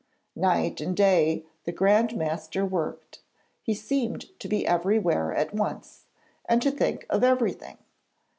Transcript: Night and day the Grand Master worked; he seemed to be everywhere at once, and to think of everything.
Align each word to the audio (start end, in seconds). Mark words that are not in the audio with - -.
Night 0.35 0.81
and 0.81 0.97
day 0.97 1.45
the 1.65 1.71
Grand 1.71 2.17
Master 2.17 2.65
worked; 2.65 3.19
he 3.61 3.75
seemed 3.75 4.29
to 4.39 4.47
be 4.47 4.65
everywhere 4.65 5.31
at 5.31 5.53
once, 5.53 6.05
and 6.45 6.59
to 6.63 6.71
think 6.71 7.05
of 7.11 7.23
everything. 7.23 7.77